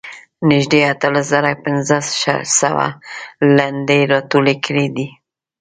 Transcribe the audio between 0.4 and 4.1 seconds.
نږدې اتلس زره پنځه سوه لنډۍ